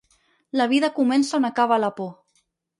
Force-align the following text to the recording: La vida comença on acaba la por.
La 0.59 0.65
vida 0.71 0.89
comença 0.95 1.37
on 1.41 1.47
acaba 1.53 1.81
la 1.87 1.95
por. 2.01 2.13